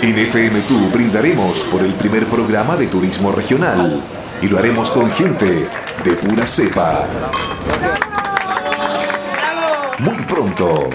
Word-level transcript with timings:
En 0.00 0.16
FM 0.16 0.62
brindaremos 0.92 1.58
por 1.72 1.82
el 1.82 1.92
primer 1.94 2.24
programa 2.26 2.76
de 2.76 2.86
turismo 2.86 3.32
regional 3.32 4.00
y 4.40 4.46
lo 4.46 4.56
haremos 4.56 4.90
con 4.90 5.10
gente 5.10 5.68
de 6.04 6.12
pura 6.12 6.46
cepa. 6.46 7.04
Muy 9.98 10.16
pronto. 10.24 10.90